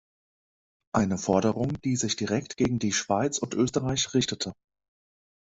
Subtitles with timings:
[0.95, 4.53] Eine Forderung, die sich direkt gegen die Schweiz und Österreich richtete.